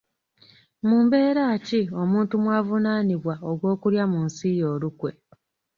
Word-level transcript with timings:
Mu 0.87 0.97
mbeera 1.03 1.45
ki 1.65 1.81
omuntu 2.01 2.33
mw'avunaanibwa 2.43 3.33
ogw'okulya 3.49 4.03
mu 4.11 4.19
nsi 4.27 4.47
ye 4.57 4.63
olukwe? 4.73 5.11